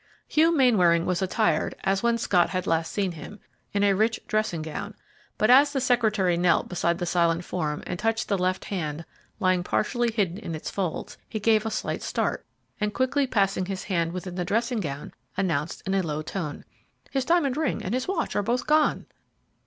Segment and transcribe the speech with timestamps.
[0.27, 3.39] Hugh Mainwaring was attired, as when Scott had last seen him,
[3.71, 4.95] in a rich dressing gown;
[5.37, 9.05] but as the secretary knelt beside the silent form and touched the left hand
[9.39, 12.43] lying partially hidden in its folds, he gave a slight start,
[12.79, 16.65] and, quickly passing his hand within the dressing gown, announced in a low tone,
[17.11, 19.05] "His diamond ring and his watch are both gone!"